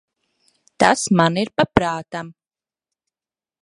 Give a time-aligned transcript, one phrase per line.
[0.85, 2.35] Tas man ir pa prātam.